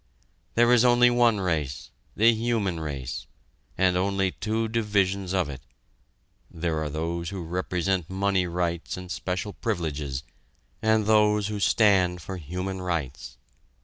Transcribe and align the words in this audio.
There 0.55 0.73
is 0.73 0.83
only 0.83 1.11
one 1.11 1.39
race 1.41 1.91
the 2.15 2.33
human 2.33 2.79
race 2.79 3.27
and 3.77 3.95
only 3.95 4.31
two 4.31 4.67
divisions 4.67 5.31
of 5.31 5.47
it; 5.47 5.61
there 6.49 6.81
are 6.81 6.89
those 6.89 7.29
who 7.29 7.43
represent 7.43 8.09
money 8.09 8.47
rights 8.47 8.97
and 8.97 9.11
special 9.11 9.53
privileges, 9.53 10.23
and 10.81 11.05
those 11.05 11.49
who 11.49 11.59
stand 11.59 12.19
for 12.23 12.37
human 12.37 12.81
rights. 12.81 13.37